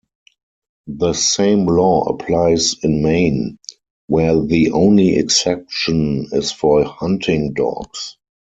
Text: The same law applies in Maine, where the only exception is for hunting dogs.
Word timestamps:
The 0.87 1.13
same 1.13 1.67
law 1.67 2.05
applies 2.05 2.75
in 2.83 3.03
Maine, 3.03 3.59
where 4.07 4.41
the 4.41 4.71
only 4.71 5.15
exception 5.15 6.25
is 6.31 6.51
for 6.51 6.83
hunting 6.83 7.53
dogs. 7.53 8.17